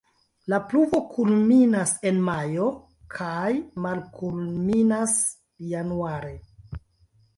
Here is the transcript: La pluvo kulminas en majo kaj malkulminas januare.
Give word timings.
La 0.51 0.59
pluvo 0.69 0.99
kulminas 1.09 1.93
en 2.11 2.17
majo 2.29 2.65
kaj 3.17 3.53
malkulminas 3.87 5.15
januare. 5.75 6.33